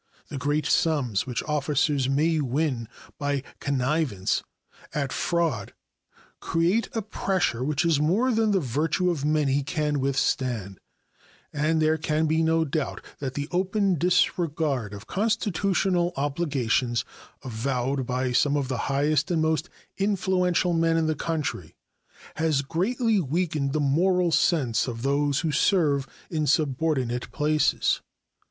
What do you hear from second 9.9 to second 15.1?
withstand, and there can be no doubt that the open disregard of